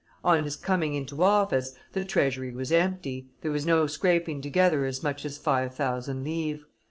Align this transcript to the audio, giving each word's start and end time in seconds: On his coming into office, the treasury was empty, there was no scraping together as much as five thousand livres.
On 0.23 0.43
his 0.43 0.55
coming 0.55 0.95
into 0.95 1.21
office, 1.21 1.75
the 1.93 2.03
treasury 2.03 2.51
was 2.51 2.71
empty, 2.71 3.29
there 3.41 3.51
was 3.51 3.67
no 3.67 3.85
scraping 3.85 4.41
together 4.41 4.83
as 4.85 5.03
much 5.03 5.25
as 5.25 5.37
five 5.37 5.75
thousand 5.75 6.23
livres. 6.23 6.65